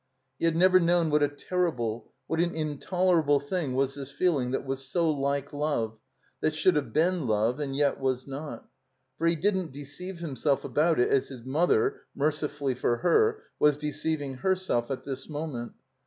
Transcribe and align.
He 0.39 0.45
had 0.45 0.55
never 0.55 0.79
known 0.79 1.11
what 1.11 1.21
a 1.21 1.27
terrible, 1.27 2.11
what 2.25 2.39
an 2.39 2.55
intolerable 2.55 3.39
thing 3.39 3.75
was 3.75 3.93
this 3.93 4.09
feeling 4.09 4.49
that 4.49 4.65
was 4.65 4.83
so 4.87 5.07
like 5.11 5.53
love, 5.53 5.99
that 6.39 6.55
should 6.55 6.75
have 6.75 6.91
been 6.91 7.27
love 7.27 7.59
and 7.59 7.75
yet 7.75 7.99
was 7.99 8.25
not. 8.25 8.67
For 9.19 9.27
he 9.27 9.35
didn't 9.35 9.71
deceive 9.71 10.17
himself 10.17 10.65
about 10.65 10.99
it 10.99 11.09
as 11.09 11.27
his 11.27 11.43
mother 11.43 12.01
(mercifully 12.15 12.73
for 12.73 12.97
her) 12.97 13.43
was 13.59 13.77
deceiving 13.77 14.37
herself 14.37 14.89
at 14.89 15.03
this 15.03 15.29
moment. 15.29 15.73